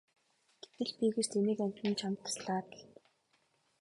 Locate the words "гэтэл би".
0.75-1.07